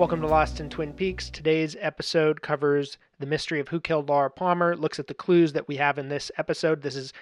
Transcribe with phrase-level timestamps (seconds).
[0.00, 1.28] Welcome to Lost in Twin Peaks.
[1.28, 5.68] Today's episode covers the mystery of who killed Laura Palmer, looks at the clues that
[5.68, 6.80] we have in this episode.
[6.80, 7.12] This is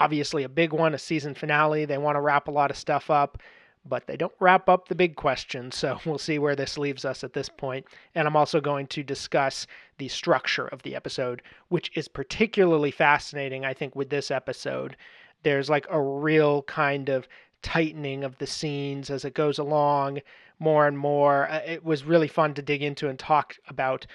[0.00, 1.86] obviously a big one, a season finale.
[1.86, 3.38] They want to wrap a lot of stuff up,
[3.86, 5.76] but they don't wrap up the big questions.
[5.76, 7.86] So we'll see where this leaves us at this point.
[8.14, 9.66] And I'm also going to discuss
[9.96, 14.94] the structure of the episode, which is particularly fascinating, I think, with this episode.
[15.42, 17.26] There's like a real kind of
[17.62, 20.20] tightening of the scenes as it goes along
[20.58, 21.48] more and more.
[21.48, 24.06] Uh, it was really fun to dig into and talk about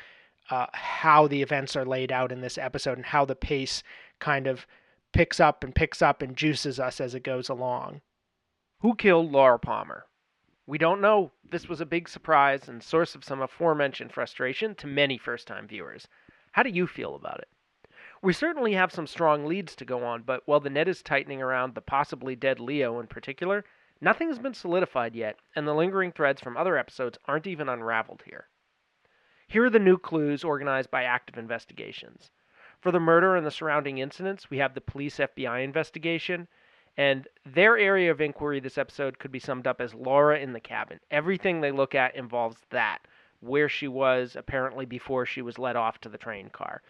[0.49, 3.83] uh, how the events are laid out in this episode and how the pace
[4.19, 4.65] kind of
[5.13, 8.01] picks up and picks up and juices us as it goes along.
[8.79, 10.05] Who killed Laura Palmer?
[10.65, 11.31] We don't know.
[11.49, 15.67] This was a big surprise and source of some aforementioned frustration to many first time
[15.67, 16.07] viewers.
[16.53, 17.47] How do you feel about it?
[18.21, 21.41] We certainly have some strong leads to go on, but while the net is tightening
[21.41, 23.65] around the possibly dead Leo in particular,
[24.03, 28.23] Nothing has been solidified yet, and the lingering threads from other episodes aren't even unraveled
[28.25, 28.49] here.
[29.47, 32.31] Here are the new clues organized by active investigations.
[32.79, 36.47] For the murder and the surrounding incidents, we have the police FBI investigation,
[36.97, 40.59] and their area of inquiry this episode could be summed up as Laura in the
[40.59, 40.99] cabin.
[41.11, 42.99] Everything they look at involves that,
[43.39, 46.81] where she was apparently before she was led off to the train car.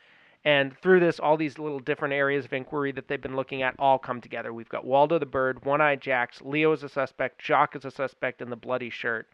[0.44, 3.76] And through this, all these little different areas of inquiry that they've been looking at
[3.78, 4.52] all come together.
[4.54, 7.92] We've got Waldo the bird, One Eye Jacks, Leo is a suspect, Jacques is a
[7.92, 9.28] suspect in the bloody shirt.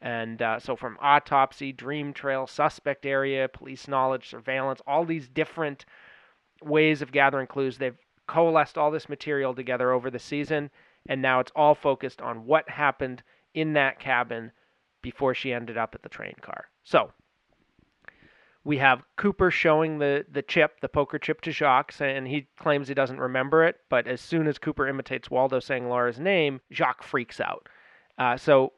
[0.00, 5.86] And uh, so, from autopsy, dream trail, suspect area, police knowledge, surveillance, all these different
[6.62, 10.70] ways of gathering clues, they've coalesced all this material together over the season.
[11.06, 13.22] And now it's all focused on what happened
[13.54, 14.52] in that cabin
[15.02, 16.66] before she ended up at the train car.
[16.82, 17.12] So,
[18.64, 22.88] we have Cooper showing the, the chip, the poker chip to Jacques, and he claims
[22.88, 23.76] he doesn't remember it.
[23.90, 27.68] But as soon as Cooper imitates Waldo saying Laura's name, Jacques freaks out.
[28.16, 28.72] Uh, so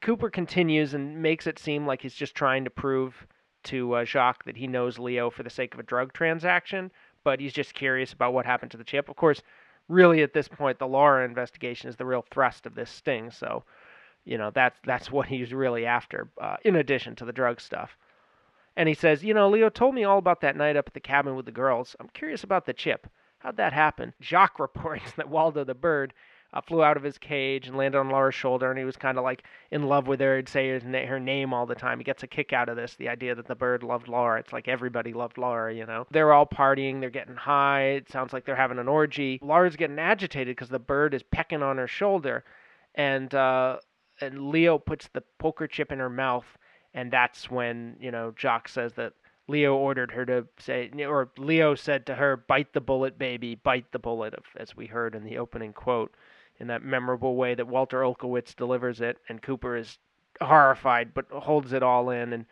[0.00, 3.26] Cooper continues and makes it seem like he's just trying to prove
[3.64, 6.90] to uh, Jacques that he knows Leo for the sake of a drug transaction,
[7.22, 9.10] but he's just curious about what happened to the chip.
[9.10, 9.42] Of course,
[9.88, 13.30] really at this point, the Laura investigation is the real thrust of this sting.
[13.30, 13.64] So,
[14.24, 17.96] you know, that's that's what he's really after, uh, in addition to the drug stuff.
[18.76, 21.00] And he says, You know, Leo told me all about that night up at the
[21.00, 21.96] cabin with the girls.
[22.00, 23.08] I'm curious about the chip.
[23.38, 24.14] How'd that happen?
[24.20, 26.14] Jacques reports that Waldo the bird
[26.52, 29.18] uh, flew out of his cage and landed on Laura's shoulder, and he was kind
[29.18, 30.36] of like in love with her.
[30.36, 31.98] He'd say her, name all the time.
[31.98, 34.40] He gets a kick out of this, the idea that the bird loved Laura.
[34.40, 36.06] It's like everybody loved Laura, you know.
[36.10, 37.82] They're all partying, they're getting high.
[37.82, 39.38] It sounds like they're having an orgy.
[39.42, 42.44] Laura's getting agitated because the bird is pecking on her shoulder,
[42.94, 43.78] and uh,
[44.20, 46.58] and Leo puts the poker chip in her mouth
[46.94, 49.12] and that's when you know Jacques says that
[49.48, 53.90] Leo ordered her to say, or Leo said to her, "Bite the bullet, baby, bite
[53.92, 56.14] the bullet," as we heard in the opening quote,
[56.58, 59.98] in that memorable way that Walter Olkewicz delivers it, and Cooper is
[60.40, 62.46] horrified but holds it all in and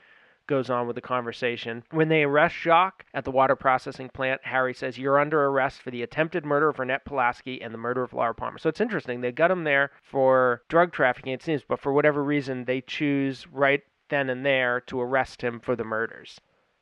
[0.48, 1.84] goes on with the conversation.
[1.91, 5.91] When they arrest Jacques at the water processing plant, Harry says, You're under arrest for
[5.91, 8.59] the attempted murder of Ronette Pulaski and the murder of Laura Palmer.
[8.59, 9.21] So it's interesting.
[9.21, 13.47] They got him there for drug trafficking, it seems, but for whatever reason, they choose
[13.53, 16.41] right then and there to arrest him for the murders.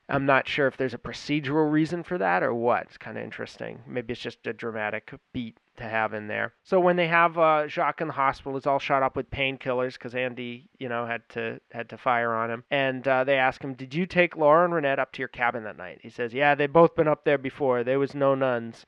[0.09, 2.85] I'm not sure if there's a procedural reason for that or what.
[2.85, 3.83] It's kind of interesting.
[3.87, 6.55] Maybe it's just a dramatic beat to have in there.
[6.63, 9.95] So when they have uh, Jacques in the hospital, he's all shot up with painkillers
[9.95, 12.65] because Andy, you know, had to had to fire on him.
[12.71, 15.65] And uh, they ask him, "Did you take Laura and Ronette up to your cabin
[15.65, 17.83] that night?" He says, "Yeah, they've both been up there before.
[17.83, 18.87] There was no nuns."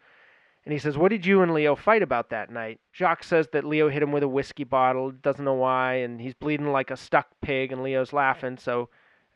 [0.64, 2.80] And he says, What did you and Leo fight about that night?
[2.92, 6.34] Jacques says that Leo hit him with a whiskey bottle, doesn't know why, and he's
[6.34, 8.88] bleeding like a stuck pig, and Leo's laughing, so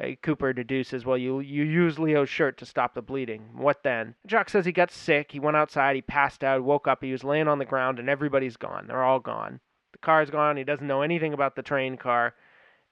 [0.02, 3.50] uh, Cooper deduces, Well, you, you used Leo's shirt to stop the bleeding.
[3.54, 4.14] What then?
[4.26, 7.24] Jacques says he got sick, he went outside, he passed out, woke up, he was
[7.24, 8.86] laying on the ground, and everybody's gone.
[8.86, 9.60] They're all gone.
[9.92, 12.34] The car's gone, he doesn't know anything about the train car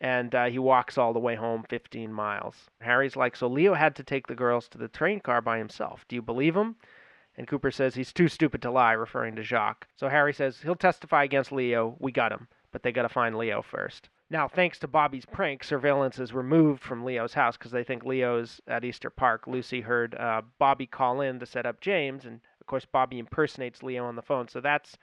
[0.00, 2.70] and uh, he walks all the way home 15 miles.
[2.80, 6.06] Harry's like, So Leo had to take the girls to the train car by himself.
[6.08, 6.76] Do you believe him?
[7.36, 9.86] And Cooper says he's too stupid to lie, referring to Jacques.
[9.96, 11.96] So Harry says he'll testify against Leo.
[11.98, 12.48] We got him.
[12.72, 14.08] But they got to find Leo first.
[14.30, 18.60] Now, thanks to Bobby's prank, surveillance is removed from Leo's house because they think Leo's
[18.68, 19.48] at Easter Park.
[19.48, 23.82] Lucy heard uh, Bobby call in to set up James, and of course, Bobby impersonates
[23.82, 24.46] Leo on the phone.
[24.46, 24.96] So that's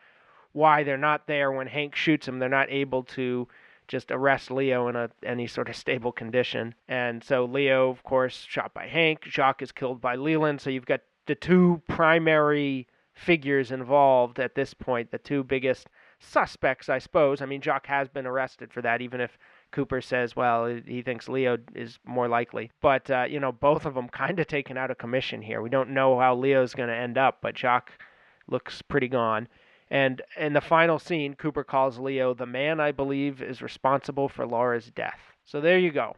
[0.54, 2.40] why they're not there when Hank shoots him.
[2.40, 3.50] They're not able to
[3.90, 6.74] just arrest Leo in a, any sort of stable condition.
[6.88, 9.26] And so Leo, of course, shot by Hank.
[9.26, 10.62] Jacques is killed by Leland.
[10.62, 15.88] So you've got the two primary figures involved at this point, the two biggest
[16.20, 17.42] suspects, I suppose.
[17.42, 19.38] I mean, Jacques has been arrested for that, even if
[19.72, 22.72] Cooper says, well, he thinks Leo is more likely.
[22.82, 25.62] But, uh, you know, both of them kind of taken out of commission here.
[25.62, 28.00] We don't know how Leo's going to end up, but Jacques
[28.48, 29.48] looks pretty gone.
[29.90, 34.46] And in the final scene, Cooper calls Leo the man I believe is responsible for
[34.46, 35.20] Laura's death.
[35.46, 36.16] So there you go.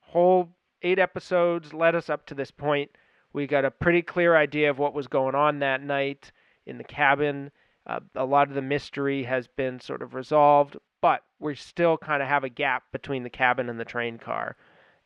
[0.00, 0.50] Whole
[0.82, 2.90] eight episodes led us up to this point.
[3.34, 6.32] We got a pretty clear idea of what was going on that night
[6.66, 7.50] in the cabin.
[7.86, 12.22] Uh, a lot of the mystery has been sort of resolved, but we still kind
[12.22, 14.56] of have a gap between the cabin and the train car.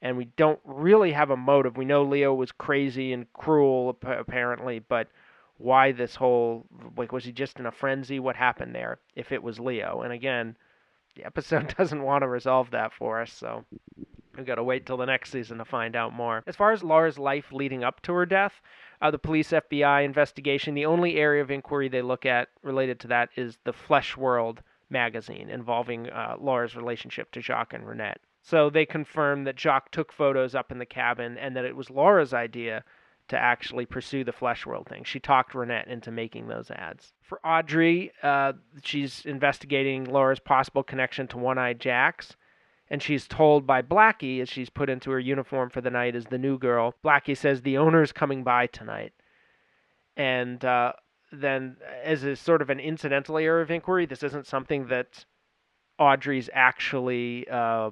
[0.03, 1.77] And we don't really have a motive.
[1.77, 5.09] We know Leo was crazy and cruel, apparently, but
[5.57, 6.67] why this whole
[6.97, 8.21] like was he just in a frenzy?
[8.21, 9.01] What happened there?
[9.17, 10.57] If it was Leo, and again,
[11.17, 13.65] the episode doesn't want to resolve that for us, so
[14.39, 16.43] we got to wait till the next season to find out more.
[16.47, 18.61] As far as Laura's life leading up to her death,
[19.03, 23.09] uh, the police FBI investigation, the only area of inquiry they look at related to
[23.09, 28.19] that is the Flesh World magazine involving uh, Laura's relationship to Jacques and Ronette.
[28.43, 31.91] So they confirm that Jacques took photos up in the cabin and that it was
[31.91, 32.85] Laura's idea
[33.29, 35.05] to actually pursue the Flesh World thing.
[35.05, 37.13] She talked Ronette into making those ads.
[37.21, 42.37] For Audrey, uh, she's investigating Laura's possible connection to One Eyed Jacks.
[42.91, 46.27] And she's told by Blackie, as she's put into her uniform for the night as
[46.27, 49.13] the new girl, Blackie says, The owner's coming by tonight.
[50.17, 50.95] And uh,
[51.31, 55.27] then, as a sort of an incidental area of inquiry, this isn't something that
[55.99, 57.91] Audrey's actually uh,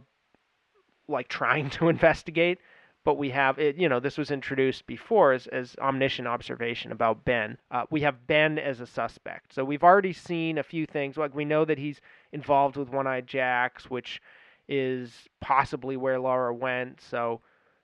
[1.08, 2.58] like trying to investigate
[3.06, 7.24] but we have it you know this was introduced before as, as omniscient observation about
[7.24, 7.56] ben.
[7.70, 9.54] Uh, we have ben as a suspect.
[9.54, 11.16] So we've already seen a few things.
[11.16, 12.00] Like we know that he's
[12.32, 14.20] involved with one-eyed jacks which
[14.68, 17.40] is possibly where laura went so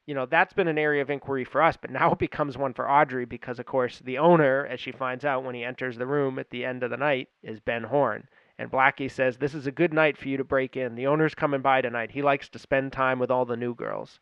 [0.06, 2.74] you know that's been an area of inquiry for us but now it becomes one
[2.74, 6.06] for audrey because of course the owner as she finds out when he enters the
[6.06, 8.26] room at the end of the night is ben Horne.
[8.58, 10.94] and Blackie says, This is a good night for you to break in.
[10.94, 12.10] The owner's coming by tonight.
[12.10, 14.20] He likes to spend time with all the new girls.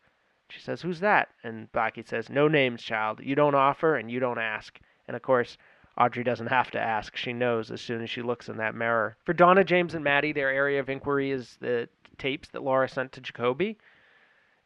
[0.51, 1.29] She says, Who's that?
[1.45, 3.21] And Blackie says, No names, child.
[3.23, 4.81] You don't offer and you don't ask.
[5.07, 5.57] And of course,
[5.99, 7.17] Audrey doesn't have to ask.
[7.17, 9.17] She knows as soon as she looks in that mirror.
[9.25, 11.89] For Donna, James, and Maddie, their area of inquiry is the
[12.19, 13.79] tapes that Laura sent to Jacoby.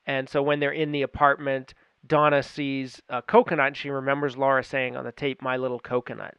[0.07, 1.75] And so when they're in the apartment,
[2.07, 6.37] Donna sees a coconut and she remembers Laura saying on the tape, My little coconut.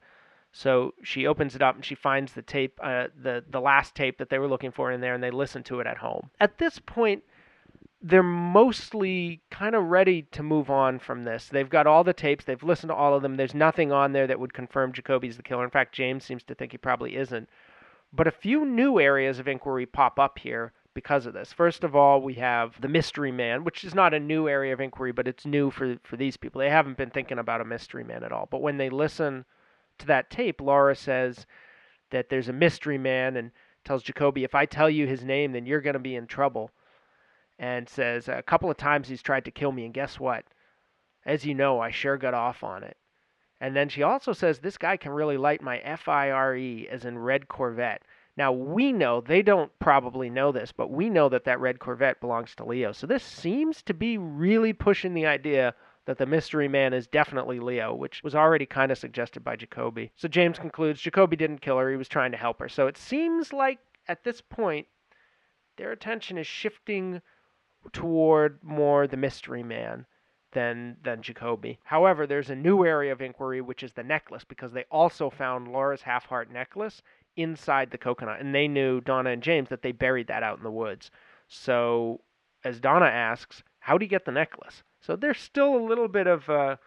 [0.51, 4.17] So she opens it up and she finds the tape, uh, the, the last tape
[4.19, 6.29] that they were looking for in there, and they listen to it at home.
[6.39, 7.23] At this point,
[8.07, 11.48] they're mostly kind of ready to move on from this.
[11.48, 13.36] They've got all the tapes, they've listened to all of them.
[13.36, 15.63] There's nothing on there that would confirm Jacoby's the killer.
[15.63, 17.50] In fact, James seems to think he probably isn't.
[18.13, 21.52] But a few new areas of inquiry pop up here because of this.
[21.52, 24.80] First of all, we have the mystery man, which is not a new area of
[24.80, 26.60] inquiry, but it's new for for these people.
[26.60, 28.48] They haven't been thinking about a mystery man at all.
[28.52, 29.46] But when they listen
[29.98, 31.48] to that tape, Laura says
[32.12, 33.50] that there's a mystery man and
[33.84, 36.69] tells Jacoby, if I tell you his name, then you're going to be in trouble
[37.57, 40.46] and says, A couple of times he's tried to kill me, and guess what?
[41.25, 42.98] As you know, I sure got off on it.
[43.62, 46.88] And then she also says, This guy can really light my F I R E,
[46.90, 48.04] as in red Corvette.
[48.38, 52.19] Now, we know, they don't probably know this, but we know that that red Corvette
[52.19, 52.92] belongs to Leo.
[52.92, 55.74] So this seems to be really pushing the idea
[56.06, 60.12] that the mystery man is definitely Leo, which was already kind of suggested by Jacoby.
[60.16, 62.69] So James concludes Jacoby didn't kill her, he was trying to help her.
[62.69, 64.88] So it seems like at this point,
[65.78, 67.22] their attention is shifting
[67.93, 70.05] toward more the mystery man
[70.53, 71.79] than than Jacoby.
[71.83, 75.68] However, there's a new area of inquiry which is the necklace because they also found
[75.68, 77.01] Laura's half heart necklace
[77.35, 80.63] inside the coconut and they knew Donna and James that they buried that out in
[80.63, 81.11] the woods.
[81.47, 82.21] So
[82.63, 84.83] as Donna asks, how do you get the necklace?
[85.01, 86.77] So there's still a little bit of uh,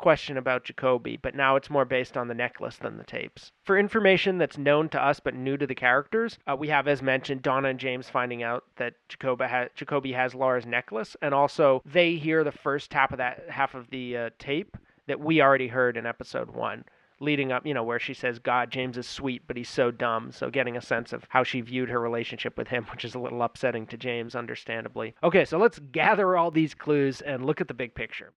[0.00, 3.52] question about Jacoby, but now it's more based on the necklace than the tapes.
[3.64, 7.02] For information that's known to us but new to the characters, uh, we have, as
[7.02, 11.82] mentioned, Donna and James finding out that Jacoby, ha- Jacoby has Laura's necklace, and also
[11.84, 14.76] they hear the first tap of that half of the uh, tape
[15.06, 16.84] that we already heard in episode one.
[17.22, 20.32] Leading up, you know, where she says, God, James is sweet, but he's so dumb.
[20.32, 23.18] So, getting a sense of how she viewed her relationship with him, which is a
[23.18, 25.14] little upsetting to James, understandably.
[25.22, 28.32] Okay, so let's gather all these clues and look at the big picture.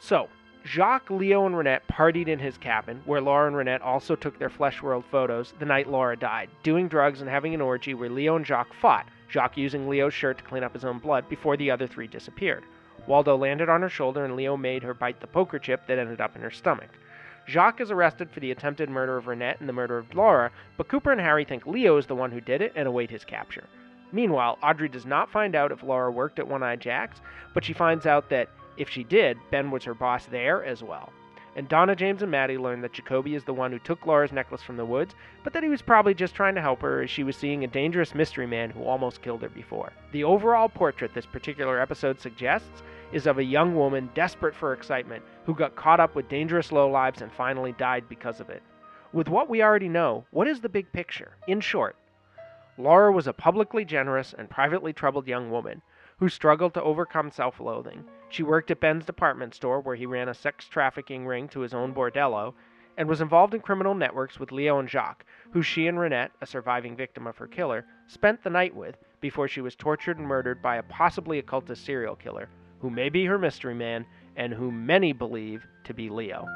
[0.00, 0.28] So,
[0.64, 4.50] Jacques, Leo, and Ronette partied in his cabin, where Laura and Ronette also took their
[4.50, 8.36] Flesh World photos the night Laura died, doing drugs and having an orgy where Leo
[8.36, 11.70] and Jacques fought, Jacques using Leo's shirt to clean up his own blood before the
[11.70, 12.64] other three disappeared.
[13.06, 16.20] Waldo landed on her shoulder and Leo made her bite the poker chip that ended
[16.20, 16.90] up in her stomach.
[17.46, 20.88] Jacques is arrested for the attempted murder of Ronette and the murder of Laura, but
[20.88, 23.64] Cooper and Harry think Leo is the one who did it and await his capture.
[24.12, 27.20] Meanwhile, Audrey does not find out if Laura worked at One Eye Jack's,
[27.54, 28.48] but she finds out that
[28.78, 31.12] if she did, Ben was her boss there as well.
[31.56, 34.62] And Donna, James, and Maddie learn that Jacoby is the one who took Laura's necklace
[34.62, 37.24] from the woods, but that he was probably just trying to help her as she
[37.24, 39.92] was seeing a dangerous mystery man who almost killed her before.
[40.12, 45.24] The overall portrait this particular episode suggests is of a young woman desperate for excitement
[45.46, 48.62] who got caught up with dangerous lowlives and finally died because of it.
[49.12, 51.32] With what we already know, what is the big picture?
[51.48, 51.96] In short,
[52.76, 55.82] Laura was a publicly generous and privately troubled young woman
[56.18, 58.04] who struggled to overcome self loathing.
[58.28, 61.72] She worked at Ben's department store, where he ran a sex trafficking ring to his
[61.72, 62.54] own bordello,
[62.96, 66.46] and was involved in criminal networks with Leo and Jacques, who she and Ronette, a
[66.46, 70.60] surviving victim of her killer, spent the night with before she was tortured and murdered
[70.60, 72.48] by a possibly occultist serial killer,
[72.80, 74.04] who may be her mystery man
[74.36, 76.46] and whom many believe to be Leo.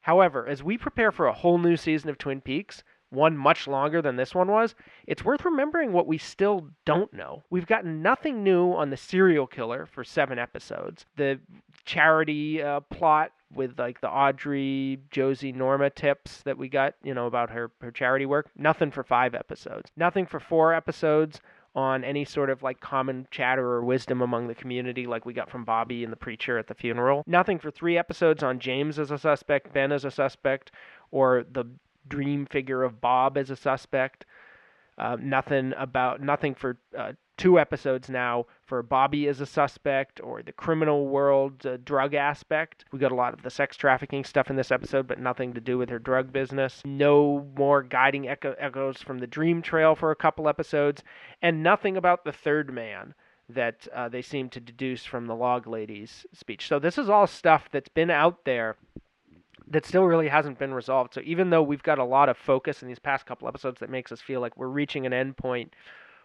[0.00, 2.82] However, as we prepare for a whole new season of Twin Peaks,
[3.12, 4.74] one much longer than this one was,
[5.06, 7.42] it's worth remembering what we still don't know.
[7.50, 11.06] We've gotten nothing new on the serial killer for seven episodes.
[11.16, 11.38] The
[11.84, 17.26] charity uh, plot with like the Audrey, Josie, Norma tips that we got, you know,
[17.26, 18.48] about her, her charity work.
[18.56, 19.90] Nothing for five episodes.
[19.96, 21.40] Nothing for four episodes
[21.74, 25.50] on any sort of like common chatter or wisdom among the community like we got
[25.50, 27.24] from Bobby and the preacher at the funeral.
[27.26, 30.70] Nothing for three episodes on James as a suspect, Ben as a suspect,
[31.10, 31.64] or the
[32.08, 34.24] dream figure of Bob as a suspect.
[34.98, 40.42] Uh, nothing about nothing for uh, two episodes now for Bobby as a suspect or
[40.42, 42.84] the criminal world uh, drug aspect.
[42.92, 45.60] We got a lot of the sex trafficking stuff in this episode, but nothing to
[45.60, 46.82] do with her drug business.
[46.84, 51.02] No more guiding echo- echoes from the dream trail for a couple episodes,
[51.40, 53.14] and nothing about the third man
[53.48, 56.68] that uh, they seem to deduce from the log lady's speech.
[56.68, 58.76] So this is all stuff that's been out there
[59.72, 61.14] that still really hasn't been resolved.
[61.14, 63.90] So even though we've got a lot of focus in these past couple episodes that
[63.90, 65.74] makes us feel like we're reaching an end point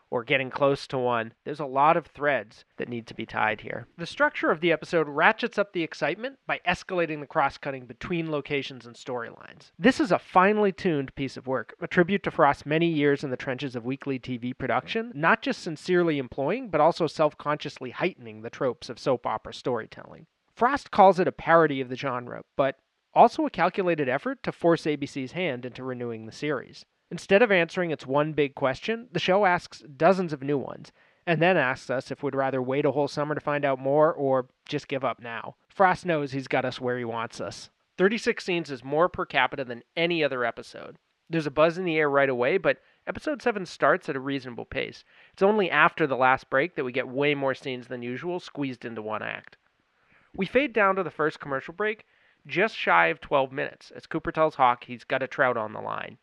[0.09, 3.61] or getting close to one, there's a lot of threads that need to be tied
[3.61, 3.87] here.
[3.97, 8.31] The structure of the episode ratchets up the excitement by escalating the cross cutting between
[8.31, 9.71] locations and storylines.
[9.79, 13.31] This is a finely tuned piece of work, a tribute to Frost's many years in
[13.31, 18.41] the trenches of weekly TV production, not just sincerely employing, but also self consciously heightening
[18.41, 20.25] the tropes of soap opera storytelling.
[20.53, 22.77] Frost calls it a parody of the genre, but
[23.17, 26.85] also a calculated effort to force ABC's hand into renewing the series.
[27.09, 30.91] Instead of answering its one big question, the show asks dozens of new ones,
[31.25, 34.13] and then asks us if we'd rather wait a whole summer to find out more
[34.13, 35.55] or just give up now.
[35.67, 37.71] Frost knows he's got us where he wants us.
[37.97, 40.97] 36 scenes is more per capita than any other episode.
[41.27, 44.65] There's a buzz in the air right away, but episode 7 starts at a reasonable
[44.65, 45.03] pace.
[45.33, 48.85] It's only after the last break that we get way more scenes than usual squeezed
[48.85, 49.57] into one act.
[50.35, 52.05] We fade down to the first commercial break,
[52.47, 55.81] just shy of 12 minutes, as Cooper tells Hawk he's got a trout on the
[55.81, 56.17] line.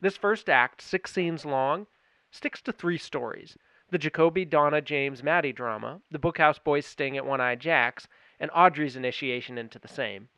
[0.00, 1.86] This first act, six scenes long,
[2.30, 3.58] sticks to three stories
[3.90, 8.08] the Jacoby, Donna, James, Maddie drama, the Bookhouse Boys sting at One Eye Jack's,
[8.40, 10.28] and Audrey's initiation into the same.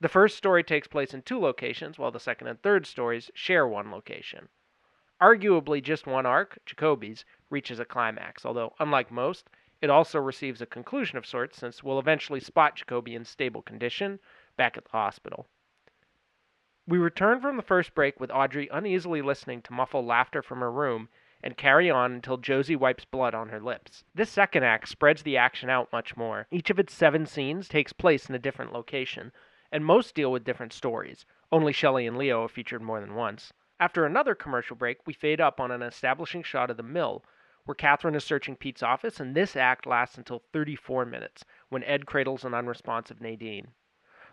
[0.00, 3.66] The first story takes place in two locations, while the second and third stories share
[3.66, 4.48] one location.
[5.20, 9.48] Arguably just one arc, Jacoby's, reaches a climax, although, unlike most,
[9.82, 14.18] it also receives a conclusion of sorts since we'll eventually spot Jacoby in stable condition
[14.56, 15.46] back at the hospital.
[16.86, 20.70] We return from the first break with Audrey uneasily listening to muffled laughter from her
[20.70, 21.08] room
[21.42, 24.04] and carry on until Josie wipes blood on her lips.
[24.14, 26.46] This second act spreads the action out much more.
[26.50, 29.32] Each of its seven scenes takes place in a different location,
[29.70, 31.26] and most deal with different stories.
[31.52, 33.52] Only Shelley and Leo are featured more than once.
[33.78, 37.22] After another commercial break, we fade up on an establishing shot of the mill,
[37.66, 42.06] where Catherine is searching Pete's office, and this act lasts until 34 minutes, when Ed
[42.06, 43.72] cradles an unresponsive Nadine.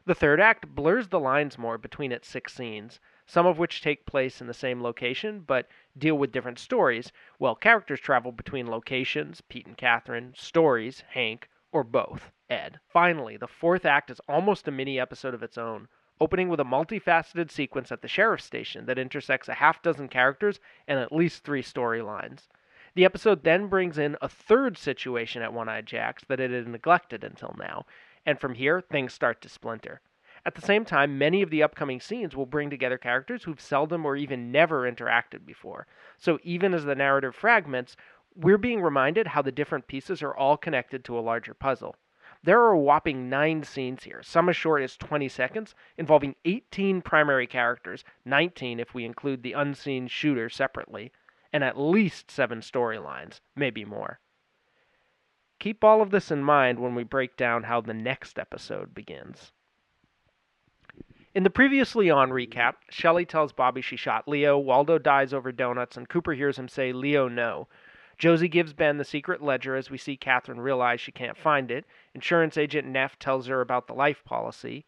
[0.05, 4.05] The third act blurs the lines more between its six scenes, some of which take
[4.05, 9.41] place in the same location but deal with different stories, while characters travel between locations,
[9.41, 12.79] Pete and Catherine, stories, Hank, or both, Ed.
[12.87, 15.87] Finally, the fourth act is almost a mini episode of its own,
[16.19, 20.59] opening with a multifaceted sequence at the sheriff's station that intersects a half dozen characters
[20.87, 22.47] and at least three storylines.
[22.95, 26.67] The episode then brings in a third situation at One Eye Jack's that it had
[26.67, 27.87] neglected until now,
[28.23, 30.01] and from here, things start to splinter.
[30.45, 34.05] At the same time, many of the upcoming scenes will bring together characters who've seldom
[34.05, 35.87] or even never interacted before.
[36.19, 37.95] So even as the narrative fragments,
[38.35, 41.95] we're being reminded how the different pieces are all connected to a larger puzzle.
[42.43, 47.01] There are a whopping nine scenes here, some as short as 20 seconds, involving 18
[47.01, 51.11] primary characters, 19 if we include the unseen shooter separately,
[51.53, 54.19] and at least seven storylines, maybe more.
[55.59, 59.53] Keep all of this in mind when we break down how the next episode begins.
[61.35, 65.95] In the previously on recap, Shelley tells Bobby she shot Leo, Waldo dies over donuts,
[65.95, 67.67] and Cooper hears him say, Leo, no.
[68.17, 71.85] Josie gives Ben the secret ledger as we see Catherine realize she can't find it.
[72.13, 74.85] Insurance agent Neff tells her about the life policy.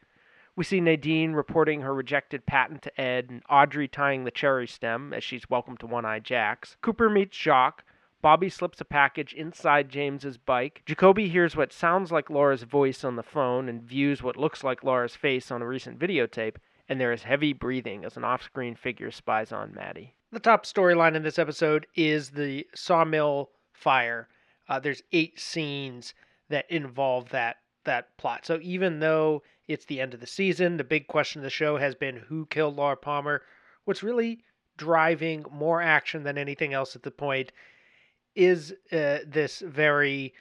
[0.56, 5.12] We see Nadine reporting her rejected patent to Ed, and Audrey tying the cherry stem
[5.14, 6.78] as she's welcome to One Eye Jack's.
[6.82, 7.84] Cooper meets Jacques,
[8.22, 10.82] Bobby slips a package inside James's bike.
[10.86, 14.84] Jacoby hears what sounds like Laura's voice on the phone and views what looks like
[14.84, 16.56] Laura's face on a recent videotape.
[16.88, 20.16] and there is heavy breathing as an off screen figure spies on Maddie.
[20.32, 24.28] The top storyline in this episode is the sawmill fire.
[24.68, 26.14] Uh, there's eight scenes
[26.50, 28.46] that involve that that plot.
[28.46, 31.77] So even though it's the end of the season, the big question of the show
[31.77, 33.42] has been who killed Laura Palmer.
[33.86, 34.44] What's really
[34.77, 37.51] driving more action than anything else at the point
[38.36, 40.34] is uh, this very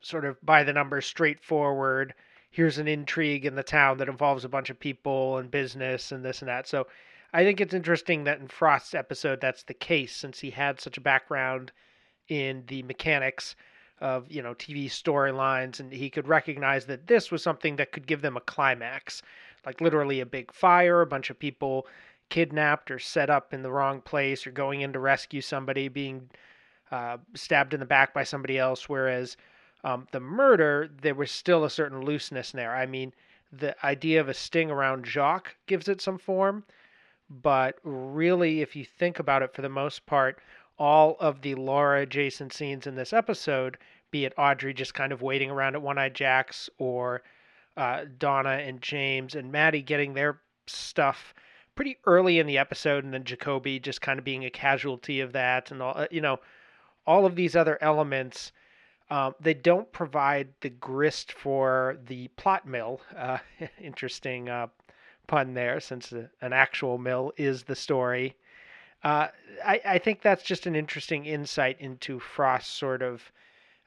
[0.00, 2.14] sort of by the numbers, straightforward.
[2.50, 6.24] Here's an intrigue in the town that involves a bunch of people and business and
[6.24, 6.68] this and that.
[6.68, 6.86] So
[7.32, 10.98] I think it's interesting that in Frost's episode that's the case since he had such
[10.98, 11.72] a background
[12.28, 13.56] in the mechanics
[14.02, 18.06] of you know TV storylines, and he could recognize that this was something that could
[18.06, 19.22] give them a climax,
[19.64, 21.86] like literally a big fire, a bunch of people
[22.28, 26.28] kidnapped or set up in the wrong place, or going in to rescue somebody being
[26.90, 28.88] uh, stabbed in the back by somebody else.
[28.88, 29.36] Whereas
[29.84, 32.74] um, the murder, there was still a certain looseness there.
[32.74, 33.12] I mean,
[33.52, 36.64] the idea of a sting around Jacques gives it some form,
[37.30, 40.40] but really, if you think about it, for the most part,
[40.82, 43.78] all of the Laura adjacent scenes in this episode,
[44.10, 47.22] be it Audrey just kind of waiting around at One Eye Jack's or
[47.76, 51.34] uh, Donna and James and Maddie getting their stuff
[51.76, 55.32] pretty early in the episode, and then Jacoby just kind of being a casualty of
[55.34, 56.40] that, and all uh, you know,
[57.06, 58.50] all of these other elements.
[59.08, 63.00] Um, they don't provide the grist for the plot mill.
[63.16, 63.38] Uh,
[63.80, 64.66] interesting uh,
[65.28, 68.34] pun there, since an actual mill is the story.
[69.02, 69.28] Uh,
[69.64, 73.32] I, I think that's just an interesting insight into Frost's sort of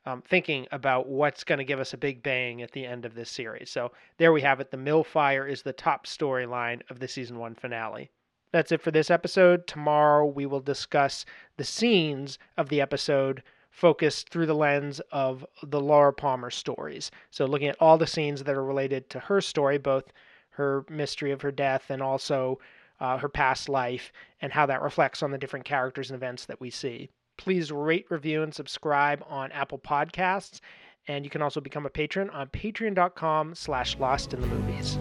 [0.06, 3.16] um, thinking about what's going to give us a big bang at the end of
[3.16, 3.70] this series.
[3.72, 4.72] So there we have it.
[4.72, 8.12] The Mill Fire is the top storyline of the season one finale.
[8.52, 9.68] That's it for this episode.
[9.68, 11.26] Tomorrow we will discuss
[11.58, 17.12] the scenes of the episode focused through the lens of the Laura Palmer stories.
[17.32, 20.14] So looking at all the scenes that are related to her story, both
[20.52, 22.60] her mystery of her death and also
[23.00, 26.62] uh, her past life and how that reflects on the different characters and events that
[26.62, 27.10] we see.
[27.38, 30.62] Please rate, review, and subscribe on Apple Podcasts.
[31.08, 34.98] And you can also become a patron on patreon.com slash lost in the movies.